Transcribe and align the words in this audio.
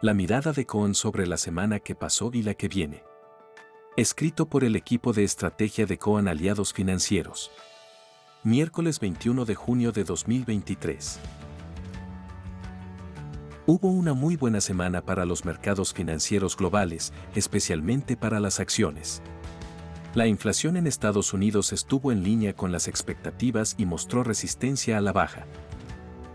La 0.00 0.14
mirada 0.14 0.52
de 0.52 0.64
Cohen 0.64 0.94
sobre 0.94 1.26
la 1.26 1.36
semana 1.36 1.80
que 1.80 1.96
pasó 1.96 2.30
y 2.32 2.44
la 2.44 2.54
que 2.54 2.68
viene. 2.68 3.02
Escrito 3.96 4.48
por 4.48 4.62
el 4.62 4.76
equipo 4.76 5.12
de 5.12 5.24
estrategia 5.24 5.86
de 5.86 5.98
Cohen 5.98 6.28
Aliados 6.28 6.72
Financieros. 6.72 7.50
Miércoles 8.44 9.00
21 9.00 9.44
de 9.44 9.56
junio 9.56 9.90
de 9.90 10.04
2023. 10.04 11.18
Hubo 13.66 13.88
una 13.88 14.14
muy 14.14 14.36
buena 14.36 14.60
semana 14.60 15.04
para 15.04 15.24
los 15.24 15.44
mercados 15.44 15.92
financieros 15.92 16.56
globales, 16.56 17.12
especialmente 17.34 18.16
para 18.16 18.38
las 18.38 18.60
acciones. 18.60 19.20
La 20.14 20.28
inflación 20.28 20.76
en 20.76 20.86
Estados 20.86 21.32
Unidos 21.32 21.72
estuvo 21.72 22.12
en 22.12 22.22
línea 22.22 22.54
con 22.54 22.70
las 22.70 22.86
expectativas 22.86 23.74
y 23.78 23.84
mostró 23.84 24.22
resistencia 24.22 24.96
a 24.96 25.00
la 25.00 25.12
baja, 25.12 25.46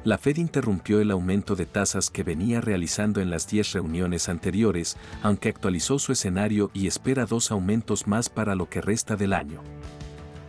la 0.03 0.17
Fed 0.17 0.37
interrumpió 0.37 0.99
el 0.99 1.11
aumento 1.11 1.55
de 1.55 1.65
tasas 1.65 2.09
que 2.09 2.23
venía 2.23 2.59
realizando 2.59 3.21
en 3.21 3.29
las 3.29 3.47
10 3.47 3.73
reuniones 3.73 4.27
anteriores, 4.27 4.97
aunque 5.21 5.49
actualizó 5.49 5.97
su 5.97 6.11
escenario 6.11 6.71
y 6.73 6.87
espera 6.87 7.25
dos 7.25 7.51
aumentos 7.51 8.05
más 8.05 8.29
para 8.29 8.55
lo 8.55 8.69
que 8.69 8.81
resta 8.81 9.15
del 9.15 9.33
año. 9.33 9.61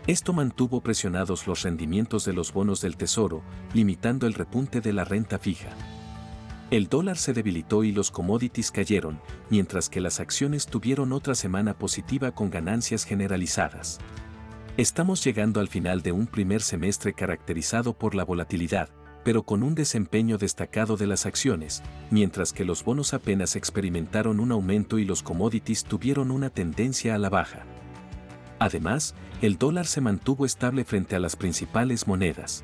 Esto 0.06 0.32
mantuvo 0.32 0.80
presionados 0.82 1.46
los 1.46 1.62
rendimientos 1.62 2.24
de 2.24 2.32
los 2.32 2.52
bonos 2.52 2.80
del 2.80 2.96
Tesoro, 2.96 3.42
limitando 3.72 4.26
el 4.26 4.34
repunte 4.34 4.80
de 4.80 4.92
la 4.92 5.04
renta 5.04 5.38
fija. 5.38 5.70
El 6.70 6.88
dólar 6.88 7.16
se 7.16 7.32
debilitó 7.32 7.84
y 7.84 7.92
los 7.92 8.10
commodities 8.10 8.70
cayeron, 8.72 9.20
mientras 9.50 9.88
que 9.88 10.00
las 10.00 10.18
acciones 10.18 10.66
tuvieron 10.66 11.12
otra 11.12 11.34
semana 11.34 11.78
positiva 11.78 12.32
con 12.32 12.50
ganancias 12.50 13.04
generalizadas. 13.04 13.98
Estamos 14.76 15.22
llegando 15.22 15.60
al 15.60 15.68
final 15.68 16.02
de 16.02 16.10
un 16.10 16.26
primer 16.26 16.60
semestre 16.60 17.14
caracterizado 17.14 17.96
por 17.96 18.16
la 18.16 18.24
volatilidad, 18.24 18.90
pero 19.24 19.42
con 19.42 19.62
un 19.62 19.74
desempeño 19.74 20.38
destacado 20.38 20.96
de 20.96 21.06
las 21.06 21.26
acciones, 21.26 21.82
mientras 22.10 22.52
que 22.52 22.64
los 22.64 22.84
bonos 22.84 23.14
apenas 23.14 23.56
experimentaron 23.56 24.38
un 24.38 24.52
aumento 24.52 24.98
y 24.98 25.04
los 25.04 25.22
commodities 25.22 25.84
tuvieron 25.84 26.30
una 26.30 26.50
tendencia 26.50 27.14
a 27.14 27.18
la 27.18 27.30
baja. 27.30 27.64
Además, 28.58 29.14
el 29.42 29.58
dólar 29.58 29.86
se 29.86 30.00
mantuvo 30.00 30.46
estable 30.46 30.84
frente 30.84 31.16
a 31.16 31.18
las 31.18 31.36
principales 31.36 32.06
monedas. 32.06 32.62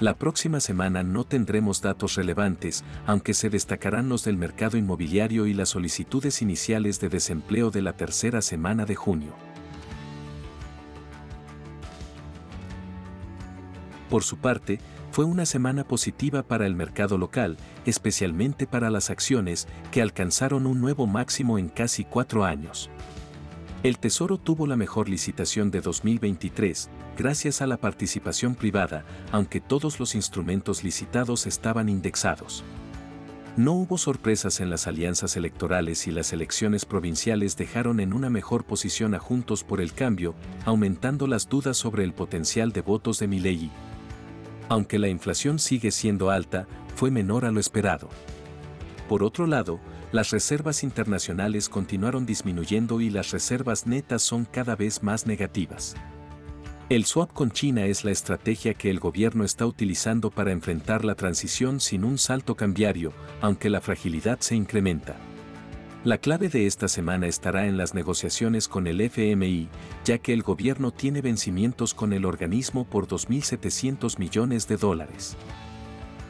La 0.00 0.14
próxima 0.14 0.60
semana 0.60 1.02
no 1.02 1.24
tendremos 1.24 1.82
datos 1.82 2.14
relevantes, 2.14 2.84
aunque 3.04 3.34
se 3.34 3.50
destacarán 3.50 4.08
los 4.08 4.24
del 4.24 4.36
mercado 4.36 4.76
inmobiliario 4.76 5.46
y 5.46 5.54
las 5.54 5.70
solicitudes 5.70 6.40
iniciales 6.40 7.00
de 7.00 7.08
desempleo 7.08 7.70
de 7.70 7.82
la 7.82 7.94
tercera 7.94 8.40
semana 8.40 8.84
de 8.84 8.94
junio. 8.94 9.47
Por 14.08 14.24
su 14.24 14.38
parte, 14.38 14.80
fue 15.10 15.24
una 15.24 15.46
semana 15.46 15.84
positiva 15.84 16.42
para 16.42 16.66
el 16.66 16.74
mercado 16.74 17.18
local, 17.18 17.56
especialmente 17.84 18.66
para 18.66 18.90
las 18.90 19.10
acciones, 19.10 19.68
que 19.90 20.02
alcanzaron 20.02 20.66
un 20.66 20.80
nuevo 20.80 21.06
máximo 21.06 21.58
en 21.58 21.68
casi 21.68 22.04
cuatro 22.04 22.44
años. 22.44 22.90
El 23.82 23.98
Tesoro 23.98 24.38
tuvo 24.38 24.66
la 24.66 24.76
mejor 24.76 25.08
licitación 25.08 25.70
de 25.70 25.80
2023, 25.80 26.90
gracias 27.16 27.62
a 27.62 27.66
la 27.66 27.76
participación 27.76 28.54
privada, 28.54 29.04
aunque 29.30 29.60
todos 29.60 30.00
los 30.00 30.14
instrumentos 30.14 30.82
licitados 30.82 31.46
estaban 31.46 31.88
indexados. 31.88 32.64
No 33.56 33.72
hubo 33.72 33.98
sorpresas 33.98 34.60
en 34.60 34.70
las 34.70 34.86
alianzas 34.86 35.36
electorales 35.36 36.06
y 36.06 36.12
las 36.12 36.32
elecciones 36.32 36.84
provinciales 36.84 37.56
dejaron 37.56 37.98
en 37.98 38.12
una 38.12 38.30
mejor 38.30 38.64
posición 38.64 39.14
a 39.14 39.18
Juntos 39.18 39.64
por 39.64 39.80
el 39.80 39.92
Cambio, 39.92 40.34
aumentando 40.64 41.26
las 41.26 41.48
dudas 41.48 41.76
sobre 41.76 42.04
el 42.04 42.12
potencial 42.12 42.72
de 42.72 42.82
votos 42.82 43.18
de 43.18 43.26
Milei, 43.26 43.70
aunque 44.68 44.98
la 44.98 45.08
inflación 45.08 45.58
sigue 45.58 45.90
siendo 45.90 46.30
alta, 46.30 46.66
fue 46.94 47.10
menor 47.10 47.44
a 47.44 47.50
lo 47.50 47.60
esperado. 47.60 48.08
Por 49.08 49.22
otro 49.22 49.46
lado, 49.46 49.80
las 50.12 50.30
reservas 50.30 50.82
internacionales 50.82 51.68
continuaron 51.68 52.26
disminuyendo 52.26 53.00
y 53.00 53.10
las 53.10 53.30
reservas 53.30 53.86
netas 53.86 54.22
son 54.22 54.44
cada 54.44 54.76
vez 54.76 55.02
más 55.02 55.26
negativas. 55.26 55.94
El 56.88 57.04
swap 57.04 57.32
con 57.34 57.50
China 57.50 57.84
es 57.84 58.04
la 58.04 58.10
estrategia 58.10 58.72
que 58.72 58.88
el 58.88 58.98
gobierno 58.98 59.44
está 59.44 59.66
utilizando 59.66 60.30
para 60.30 60.52
enfrentar 60.52 61.04
la 61.04 61.14
transición 61.14 61.80
sin 61.80 62.02
un 62.02 62.16
salto 62.16 62.54
cambiario, 62.54 63.12
aunque 63.42 63.68
la 63.68 63.82
fragilidad 63.82 64.40
se 64.40 64.56
incrementa. 64.56 65.16
La 66.08 66.16
clave 66.16 66.48
de 66.48 66.66
esta 66.66 66.88
semana 66.88 67.26
estará 67.26 67.66
en 67.66 67.76
las 67.76 67.92
negociaciones 67.92 68.66
con 68.66 68.86
el 68.86 69.02
FMI, 69.02 69.68
ya 70.06 70.16
que 70.16 70.32
el 70.32 70.42
gobierno 70.42 70.90
tiene 70.90 71.20
vencimientos 71.20 71.92
con 71.92 72.14
el 72.14 72.24
organismo 72.24 72.86
por 72.86 73.06
2.700 73.06 74.18
millones 74.18 74.66
de 74.68 74.78
dólares. 74.78 75.36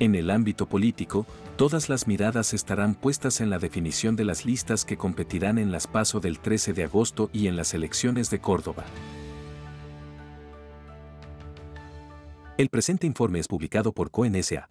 En 0.01 0.17
el 0.17 0.31
ámbito 0.31 0.67
político, 0.67 1.27
todas 1.55 1.89
las 1.89 2.09
miradas 2.09 2.55
estarán 2.55 2.97
puestas 2.97 3.41
en 3.41 3.51
la 3.51 3.61
definición 3.61 4.17
de 4.17 4.25
las 4.25 4.45
listas 4.45 4.85
que 4.85 4.97
competirán 4.97 5.59
en 5.59 5.71
las 5.71 5.87
PASO 5.87 6.19
del 6.19 6.41
13 6.41 6.73
de 6.73 6.83
agosto 6.83 7.31
y 7.33 7.47
en 7.47 7.55
las 7.55 7.73
elecciones 7.73 8.31
de 8.31 8.41
Córdoba. 8.41 8.85
El 12.57 12.69
presente 12.69 13.07
informe 13.07 13.39
es 13.39 13.47
publicado 13.47 13.93
por 13.93 14.11
CONSA. 14.11 14.71